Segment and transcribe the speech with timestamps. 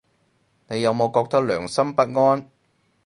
[0.67, 2.47] 你有冇覺得良心不安